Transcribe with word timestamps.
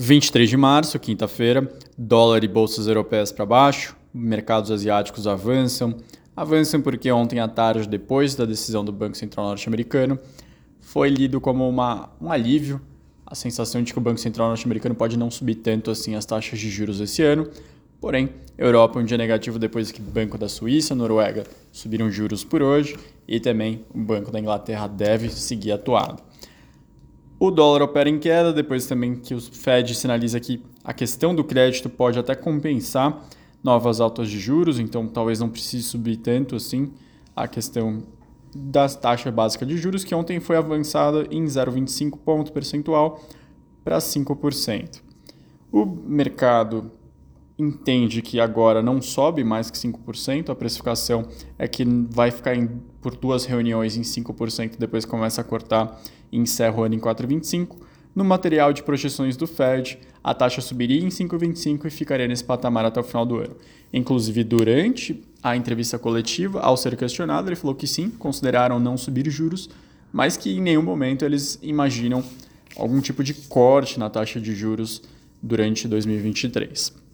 23 0.00 0.48
de 0.48 0.56
março, 0.56 0.96
quinta-feira, 1.00 1.68
dólar 1.98 2.44
e 2.44 2.48
bolsas 2.48 2.86
europeias 2.86 3.32
para 3.32 3.44
baixo, 3.44 3.96
mercados 4.14 4.70
asiáticos 4.70 5.26
avançam. 5.26 5.96
Avançam 6.36 6.80
porque 6.80 7.10
ontem 7.10 7.40
à 7.40 7.48
tarde, 7.48 7.88
depois 7.88 8.36
da 8.36 8.44
decisão 8.44 8.84
do 8.84 8.92
Banco 8.92 9.16
Central 9.16 9.46
norte-americano, 9.46 10.16
foi 10.80 11.08
lido 11.08 11.40
como 11.40 11.68
uma, 11.68 12.10
um 12.20 12.30
alívio 12.30 12.80
a 13.26 13.34
sensação 13.34 13.82
de 13.82 13.92
que 13.92 13.98
o 13.98 14.00
Banco 14.00 14.20
Central 14.20 14.46
norte-americano 14.46 14.94
pode 14.94 15.18
não 15.18 15.32
subir 15.32 15.56
tanto 15.56 15.90
assim 15.90 16.14
as 16.14 16.24
taxas 16.24 16.60
de 16.60 16.70
juros 16.70 17.00
esse 17.00 17.20
ano. 17.24 17.50
Porém, 18.00 18.28
Europa 18.56 19.00
um 19.00 19.04
dia 19.04 19.18
negativo 19.18 19.58
depois 19.58 19.90
que 19.90 20.00
o 20.00 20.04
Banco 20.04 20.38
da 20.38 20.48
Suíça, 20.48 20.94
Noruega 20.94 21.42
subiram 21.72 22.08
juros 22.08 22.44
por 22.44 22.62
hoje 22.62 22.96
e 23.26 23.40
também 23.40 23.84
o 23.92 23.98
Banco 23.98 24.30
da 24.30 24.38
Inglaterra 24.38 24.86
deve 24.86 25.28
seguir 25.28 25.72
atuado. 25.72 26.22
O 27.40 27.50
dólar 27.52 27.82
opera 27.82 28.08
em 28.08 28.18
queda, 28.18 28.52
depois 28.52 28.86
também 28.86 29.14
que 29.14 29.32
o 29.32 29.40
Fed 29.40 29.94
sinaliza 29.94 30.40
que 30.40 30.60
a 30.82 30.92
questão 30.92 31.34
do 31.34 31.44
crédito 31.44 31.88
pode 31.88 32.18
até 32.18 32.34
compensar 32.34 33.24
novas 33.62 34.00
altas 34.00 34.28
de 34.28 34.40
juros, 34.40 34.80
então 34.80 35.06
talvez 35.06 35.38
não 35.38 35.48
precise 35.48 35.84
subir 35.84 36.16
tanto 36.16 36.56
assim 36.56 36.92
a 37.36 37.46
questão 37.46 38.02
das 38.54 38.96
taxas 38.96 39.32
básicas 39.32 39.68
de 39.68 39.76
juros, 39.76 40.02
que 40.02 40.14
ontem 40.14 40.40
foi 40.40 40.56
avançada 40.56 41.26
em 41.30 41.44
0,25 41.44 42.18
ponto 42.18 42.52
percentual 42.52 43.20
para 43.84 43.98
5%. 43.98 45.00
O 45.70 45.86
mercado 45.86 46.90
entende 47.58 48.22
que 48.22 48.38
agora 48.38 48.80
não 48.82 49.02
sobe 49.02 49.42
mais 49.42 49.70
que 49.70 49.76
5%, 49.76 50.50
a 50.50 50.54
precificação 50.54 51.26
é 51.58 51.66
que 51.66 51.84
vai 52.10 52.30
ficar 52.30 52.54
em, 52.54 52.68
por 53.02 53.16
duas 53.16 53.44
reuniões 53.44 53.96
em 53.96 54.02
5%, 54.02 54.78
depois 54.78 55.04
começa 55.04 55.40
a 55.40 55.44
cortar 55.44 56.00
e 56.30 56.38
encerra 56.38 56.78
o 56.78 56.84
ano 56.84 56.94
em 56.94 57.00
4,25%. 57.00 57.70
No 58.14 58.24
material 58.24 58.72
de 58.72 58.82
projeções 58.82 59.36
do 59.36 59.46
Fed, 59.46 59.98
a 60.24 60.34
taxa 60.34 60.60
subiria 60.60 61.00
em 61.00 61.08
5,25 61.08 61.86
e 61.86 61.90
ficaria 61.90 62.26
nesse 62.26 62.42
patamar 62.42 62.84
até 62.84 62.98
o 62.98 63.04
final 63.04 63.24
do 63.24 63.36
ano. 63.36 63.54
Inclusive, 63.92 64.42
durante 64.44 65.22
a 65.42 65.56
entrevista 65.56 65.98
coletiva, 65.98 66.60
ao 66.60 66.76
ser 66.76 66.96
questionado, 66.96 67.48
ele 67.48 67.56
falou 67.56 67.76
que 67.76 67.86
sim, 67.86 68.10
consideraram 68.10 68.80
não 68.80 68.96
subir 68.96 69.30
juros, 69.30 69.70
mas 70.12 70.36
que 70.36 70.56
em 70.56 70.60
nenhum 70.60 70.82
momento 70.82 71.24
eles 71.24 71.58
imaginam 71.62 72.24
algum 72.76 73.00
tipo 73.00 73.22
de 73.22 73.34
corte 73.34 73.98
na 73.98 74.10
taxa 74.10 74.40
de 74.40 74.54
juros 74.54 75.02
durante 75.40 75.86
2023. 75.86 77.07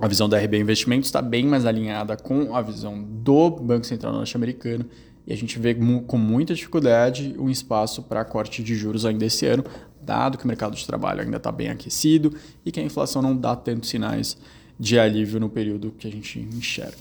A 0.00 0.06
visão 0.06 0.28
da 0.28 0.38
RB 0.38 0.58
Investimentos 0.58 1.08
está 1.08 1.20
bem 1.20 1.44
mais 1.44 1.66
alinhada 1.66 2.16
com 2.16 2.54
a 2.54 2.62
visão 2.62 3.02
do 3.02 3.50
Banco 3.50 3.84
Central 3.84 4.12
norte-americano 4.12 4.84
e 5.26 5.32
a 5.32 5.36
gente 5.36 5.58
vê 5.58 5.74
com 5.74 6.16
muita 6.16 6.54
dificuldade 6.54 7.34
um 7.36 7.50
espaço 7.50 8.04
para 8.04 8.24
corte 8.24 8.62
de 8.62 8.76
juros 8.76 9.04
ainda 9.04 9.26
esse 9.26 9.44
ano, 9.44 9.64
dado 10.00 10.38
que 10.38 10.44
o 10.44 10.46
mercado 10.46 10.76
de 10.76 10.86
trabalho 10.86 11.22
ainda 11.22 11.36
está 11.36 11.50
bem 11.50 11.68
aquecido 11.68 12.32
e 12.64 12.70
que 12.70 12.78
a 12.78 12.82
inflação 12.82 13.20
não 13.20 13.36
dá 13.36 13.56
tantos 13.56 13.88
sinais 13.88 14.38
de 14.78 14.98
alívio 15.00 15.40
no 15.40 15.50
período 15.50 15.92
que 15.98 16.06
a 16.06 16.10
gente 16.10 16.38
enxerga. 16.38 16.96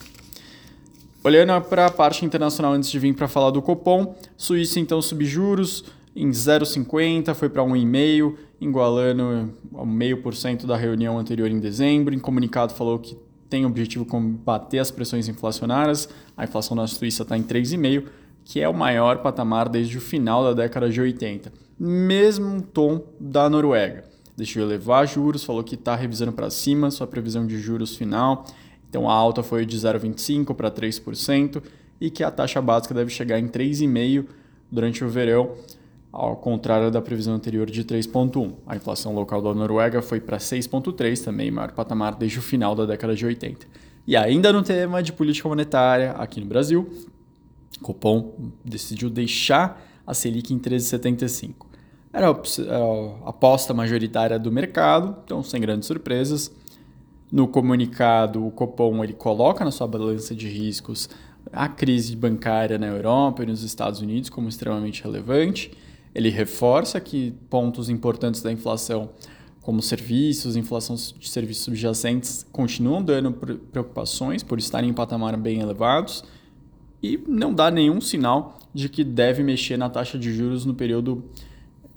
Olhando 1.24 1.62
para 1.62 1.86
a 1.86 1.92
parte 1.92 2.26
internacional 2.26 2.74
antes 2.74 2.90
de 2.90 2.98
vir 2.98 3.14
para 3.14 3.28
falar 3.28 3.52
do 3.52 3.62
Copom, 3.62 4.16
Suíça 4.36 4.80
então 4.80 5.00
subjuros 5.04 5.86
em 6.18 6.32
0,50, 6.32 7.36
foi 7.36 7.48
para 7.48 7.62
1,5, 7.62 8.36
igualando 8.60 9.54
meio 9.86 10.24
por 10.24 10.34
cento 10.34 10.66
da 10.66 10.76
reunião 10.76 11.20
anterior 11.20 11.48
em 11.48 11.60
dezembro. 11.60 12.16
Em 12.16 12.18
comunicado 12.20 12.74
falou 12.74 12.98
que 12.98 13.16
tem 13.48 13.66
o 13.66 13.68
objetivo 13.68 14.04
de 14.04 14.10
combater 14.10 14.80
as 14.80 14.90
pressões 14.90 15.28
inflacionárias. 15.28 16.10
A 16.36 16.44
inflação 16.44 16.76
na 16.76 16.88
Suíça 16.88 17.22
está 17.22 17.38
em 17.38 17.44
3,5, 17.44 18.06
que 18.44 18.60
é 18.60 18.68
o 18.68 18.74
maior 18.74 19.20
patamar 19.22 19.70
desde 19.70 20.00
o 20.00 20.02
final 20.02 20.44
da 20.44 20.54
década 20.54 20.90
de 20.90 21.00
80. 21.00 21.54
Mesmo 21.80 22.64
tom 22.64 23.04
da 23.20 23.48
Noruega. 23.48 24.04
Deixou 24.36 24.64
elevar 24.64 25.08
juros, 25.08 25.44
falou 25.44 25.64
que 25.64 25.76
está 25.76 25.96
revisando 25.96 26.32
para 26.32 26.50
cima 26.50 26.90
sua 26.90 27.06
previsão 27.06 27.46
de 27.46 27.60
juros 27.60 27.96
final. 27.96 28.44
Então 28.90 29.08
a 29.08 29.14
alta 29.14 29.44
foi 29.44 29.68
de 29.68 29.78
0,25 29.78 30.56
para 30.56 30.72
3% 30.72 31.62
e 32.02 32.10
que 32.10 32.24
a 32.24 32.32
taxa 32.32 32.60
básica 32.60 32.96
deve 32.96 33.12
chegar 33.12 33.38
em 33.38 33.48
3,5 33.48 34.26
durante 34.72 35.04
o 35.04 35.10
verão 35.10 35.52
ao 36.18 36.36
contrário 36.36 36.90
da 36.90 37.00
previsão 37.00 37.36
anterior 37.36 37.70
de 37.70 37.84
3,1. 37.84 38.56
A 38.66 38.76
inflação 38.76 39.14
local 39.14 39.40
da 39.40 39.54
Noruega 39.54 40.02
foi 40.02 40.20
para 40.20 40.38
6,3, 40.38 41.24
também 41.24 41.52
maior 41.52 41.72
patamar 41.74 42.16
desde 42.16 42.40
o 42.40 42.42
final 42.42 42.74
da 42.74 42.88
década 42.88 43.16
de 43.16 43.24
80. 43.24 43.68
E 44.08 44.18
ainda 44.18 44.52
no 44.52 44.64
tema 44.64 45.04
de 45.04 45.14
política 45.14 45.48
monetária, 45.48 46.14
aqui 46.14 46.40
no 46.40 46.48
Brasil, 46.48 46.90
Copom 47.84 48.34
decidiu 48.66 49.12
deixar 49.12 49.80
a 50.08 50.14
Selic 50.16 50.52
em 50.52 50.58
13,75. 50.58 51.68
Era 52.12 52.30
a 52.32 53.30
aposta 53.30 53.72
majoritária 53.72 54.40
do 54.40 54.52
mercado, 54.52 55.18
então 55.24 55.44
sem 55.44 55.62
grandes 55.62 55.86
surpresas. 55.86 56.52
No 57.32 57.48
comunicado, 57.48 58.44
o 58.44 58.50
Copom 58.50 59.04
ele 59.04 59.14
coloca 59.14 59.64
na 59.64 59.70
sua 59.70 59.86
balança 59.86 60.34
de 60.34 60.48
riscos 60.48 61.08
a 61.54 61.68
crise 61.70 62.16
bancária 62.16 62.80
na 62.80 62.88
Europa 62.88 63.44
e 63.44 63.46
nos 63.46 63.62
Estados 63.62 64.02
Unidos 64.02 64.32
como 64.32 64.50
extremamente 64.50 65.04
relevante 65.04 65.72
ele 66.14 66.30
reforça 66.30 67.00
que 67.00 67.34
pontos 67.50 67.90
importantes 67.90 68.42
da 68.42 68.52
inflação, 68.52 69.10
como 69.62 69.82
serviços, 69.82 70.56
inflação 70.56 70.96
de 70.96 71.30
serviços 71.30 71.64
subjacentes, 71.64 72.46
continuam 72.52 73.04
dando 73.04 73.32
preocupações 73.32 74.44
por 74.44 74.60
estarem 74.60 74.90
em 74.90 74.94
patamar 74.94 75.36
bem 75.38 75.60
elevados 75.60 76.24
e 77.04 77.20
não 77.28 77.54
dá 77.54 77.70
nenhum 77.70 78.02
sinal 78.02 78.58
de 78.74 78.90
que 78.90 79.04
deve 79.04 79.44
mexer 79.44 79.78
na 79.78 79.90
taxa 79.90 80.18
de 80.18 80.34
juros 80.34 80.66
no 80.66 80.74
período 80.74 81.24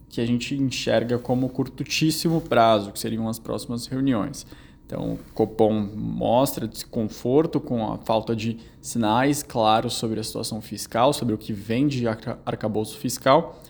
que 0.09 0.21
a 0.21 0.27
gente 0.27 0.55
enxerga 0.55 1.19
como 1.19 1.49
curtíssimo 1.49 2.41
prazo, 2.41 2.91
que 2.93 2.99
seriam 2.99 3.29
as 3.29 3.39
próximas 3.39 3.87
reuniões. 3.87 4.45
Então, 4.85 5.13
o 5.13 5.19
Copom 5.33 5.73
mostra 5.95 6.67
desconforto 6.67 7.61
com 7.61 7.93
a 7.93 7.97
falta 7.99 8.35
de 8.35 8.59
sinais 8.81 9.41
claros 9.41 9.95
sobre 9.95 10.19
a 10.19 10.25
situação 10.25 10.61
fiscal, 10.61 11.13
sobre 11.13 11.33
o 11.33 11.39
que 11.39 11.53
vem 11.53 11.87
de 11.87 12.09
arcabouço 12.09 12.99
fiscal 12.99 13.63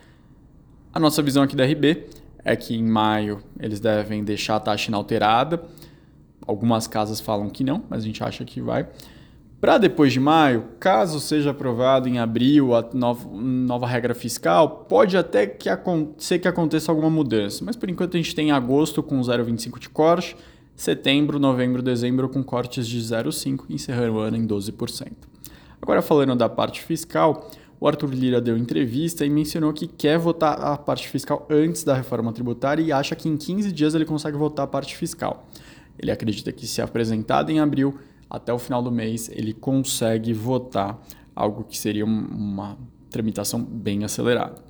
a 0.93 0.99
nossa 0.99 1.23
visão 1.23 1.43
aqui 1.43 1.55
da 1.55 1.65
RB 1.65 2.07
é 2.45 2.57
que 2.57 2.75
em 2.75 2.85
maio 2.85 3.43
eles 3.59 3.81
devem 3.81 4.25
deixar 4.25 4.57
a 4.57 4.61
taxa 4.61 4.91
inalterada. 4.91 5.63
Algumas 6.47 6.87
casas 6.87 7.21
falam 7.21 7.49
que 7.49 7.63
não, 7.63 7.85
mas 7.89 8.03
a 8.03 8.07
gente 8.07 8.23
acha 8.25 8.45
que 8.45 8.61
vai. 8.61 8.89
Para 9.61 9.77
depois 9.77 10.11
de 10.13 10.19
maio, 10.19 10.65
caso 10.81 11.21
seja 11.21 11.51
aprovado 11.51 12.09
em 12.09 12.19
abril 12.19 12.75
a 12.75 12.89
nova, 12.95 13.29
nova 13.31 13.87
regra 13.87 14.15
fiscal, 14.15 14.87
pode 14.89 15.19
até 15.19 15.47
que 15.47 15.69
ser 16.17 16.39
que 16.39 16.49
aconteça 16.49 16.91
alguma 16.91 17.11
mudança. 17.11 17.63
Mas 17.63 17.77
por 17.77 17.91
enquanto 17.91 18.15
a 18.15 18.17
gente 18.17 18.35
tem 18.35 18.51
agosto 18.51 19.03
com 19.03 19.21
0,25 19.21 19.79
de 19.79 19.91
corte, 19.91 20.35
setembro, 20.75 21.39
novembro, 21.39 21.83
dezembro 21.83 22.27
com 22.27 22.43
cortes 22.43 22.89
de 22.89 22.99
0,5 22.99 23.65
e 23.69 23.75
encerrando 23.75 24.15
o 24.15 24.19
ano 24.19 24.39
em 24.39 24.47
12%. 24.47 25.13
Agora 25.83 26.01
falando 26.01 26.35
da 26.35 26.49
parte 26.49 26.81
fiscal, 26.83 27.51
o 27.81 27.89
Arthur 27.89 28.11
Lira 28.11 28.41
deu 28.41 28.59
entrevista 28.59 29.25
e 29.25 29.31
mencionou 29.31 29.73
que 29.73 29.87
quer 29.87 30.19
votar 30.19 30.61
a 30.61 30.77
parte 30.77 31.09
fiscal 31.09 31.47
antes 31.49 31.83
da 31.83 31.95
reforma 31.95 32.31
tributária 32.31 32.83
e 32.83 32.93
acha 32.93 33.17
que 33.17 33.27
em 33.27 33.39
15 33.39 33.73
dias 33.73 33.95
ele 33.95 34.05
consegue 34.05 34.37
votar 34.37 34.65
a 34.65 34.69
parte 34.69 34.95
fiscal. 34.95 35.49
Ele 35.99 36.11
acredita 36.11 36.53
que, 36.53 36.67
se 36.67 36.83
apresentada 36.83 37.51
em 37.51 37.59
abril, 37.59 37.99
até 38.29 38.53
o 38.53 38.59
final 38.59 38.83
do 38.83 38.93
mês, 38.93 39.31
ele 39.33 39.55
consegue 39.55 40.33
votar 40.35 41.01
algo 41.35 41.65
que 41.65 41.79
seria 41.79 42.05
uma 42.05 42.79
tramitação 43.11 43.63
bem 43.63 44.05
acelerada. 44.05 44.63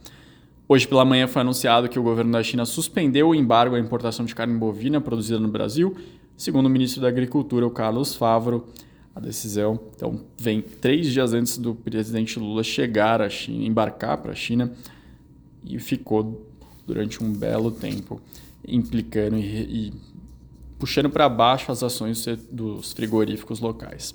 Hoje 0.68 0.86
pela 0.86 1.04
manhã 1.04 1.26
foi 1.26 1.42
anunciado 1.42 1.88
que 1.88 1.98
o 1.98 2.02
governo 2.02 2.30
da 2.30 2.42
China 2.44 2.64
suspendeu 2.64 3.30
o 3.30 3.34
embargo 3.34 3.74
à 3.74 3.80
importação 3.80 4.24
de 4.24 4.36
carne 4.36 4.56
bovina 4.56 5.00
produzida 5.00 5.40
no 5.40 5.48
Brasil, 5.48 5.96
segundo 6.36 6.66
o 6.66 6.70
ministro 6.70 7.02
da 7.02 7.08
Agricultura, 7.08 7.66
o 7.66 7.70
Carlos 7.70 8.14
Favaro 8.14 8.66
a 9.14 9.20
decisão. 9.20 9.78
Então, 9.94 10.20
vem 10.38 10.60
três 10.60 11.12
dias 11.12 11.32
antes 11.32 11.58
do 11.58 11.74
presidente 11.74 12.38
Lula 12.38 12.62
chegar 12.62 13.20
à 13.20 13.28
China, 13.28 13.64
embarcar 13.64 14.18
para 14.18 14.32
a 14.32 14.34
China, 14.34 14.72
e 15.64 15.78
ficou 15.78 16.46
durante 16.86 17.22
um 17.22 17.32
belo 17.32 17.70
tempo 17.70 18.20
implicando 18.66 19.36
e, 19.36 19.88
e 19.88 19.92
puxando 20.78 21.10
para 21.10 21.28
baixo 21.28 21.70
as 21.70 21.82
ações 21.82 22.24
dos 22.50 22.92
frigoríficos 22.92 23.60
locais. 23.60 24.14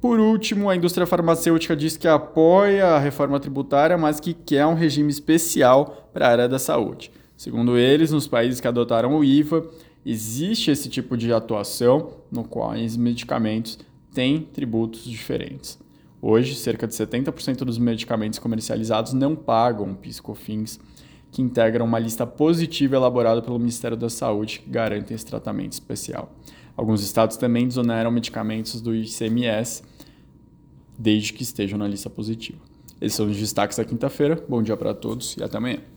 Por 0.00 0.20
último, 0.20 0.68
a 0.68 0.76
indústria 0.76 1.06
farmacêutica 1.06 1.74
diz 1.74 1.96
que 1.96 2.06
apoia 2.06 2.88
a 2.88 2.98
reforma 2.98 3.40
tributária, 3.40 3.96
mas 3.96 4.20
que 4.20 4.34
quer 4.34 4.66
um 4.66 4.74
regime 4.74 5.10
especial 5.10 6.10
para 6.12 6.26
a 6.26 6.30
área 6.30 6.48
da 6.48 6.58
saúde. 6.58 7.10
Segundo 7.36 7.78
eles, 7.78 8.10
nos 8.10 8.28
países 8.28 8.60
que 8.60 8.68
adotaram 8.68 9.16
o 9.16 9.24
IVA, 9.24 9.66
existe 10.04 10.70
esse 10.70 10.88
tipo 10.88 11.16
de 11.16 11.32
atuação 11.32 12.12
no 12.30 12.44
qual 12.44 12.72
os 12.72 12.96
medicamentos 12.96 13.78
têm 14.12 14.40
tributos 14.40 15.04
diferentes. 15.04 15.78
Hoje, 16.20 16.54
cerca 16.54 16.86
de 16.86 16.94
70% 16.94 17.58
dos 17.64 17.76
medicamentos 17.76 18.38
comercializados 18.38 19.12
não 19.12 19.36
pagam 19.36 19.94
PIS/COFINS, 19.94 20.80
que 21.30 21.42
integram 21.42 21.84
uma 21.84 21.98
lista 21.98 22.26
positiva 22.26 22.96
elaborada 22.96 23.42
pelo 23.42 23.58
Ministério 23.58 23.96
da 23.96 24.08
Saúde 24.08 24.60
que 24.60 24.70
garante 24.70 25.12
esse 25.12 25.26
tratamento 25.26 25.72
especial. 25.72 26.32
Alguns 26.76 27.02
estados 27.02 27.36
também 27.36 27.68
desoneram 27.68 28.10
medicamentos 28.10 28.80
do 28.80 28.94
ICMS, 28.94 29.82
desde 30.98 31.32
que 31.32 31.42
estejam 31.42 31.78
na 31.78 31.88
lista 31.88 32.08
positiva. 32.08 32.58
Esses 33.00 33.16
são 33.16 33.26
os 33.26 33.36
destaques 33.36 33.76
da 33.76 33.84
quinta-feira. 33.84 34.42
Bom 34.48 34.62
dia 34.62 34.76
para 34.76 34.94
todos 34.94 35.36
e 35.36 35.42
até 35.42 35.58
amanhã. 35.58 35.93